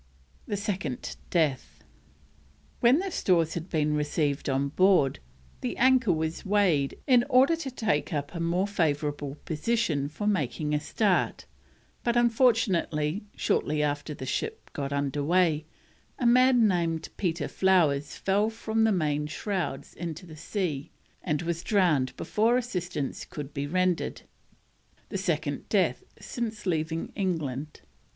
[0.47, 1.83] THE SECOND DEATH.
[2.79, 5.19] When the stores had been received on board,
[5.59, 10.73] the anchor was weighed in order to take up a more favourable position for making
[10.73, 11.45] a start,
[12.03, 15.67] but, unfortunately, shortly after the ship got underway,
[16.17, 20.89] a man named Peter Flowers fell from the main shrouds into the sea
[21.21, 24.23] and was drowned before assistance could be rendered:
[25.09, 27.81] the second death since leaving England.